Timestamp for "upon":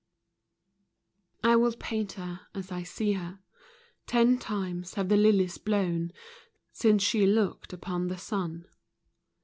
7.71-8.07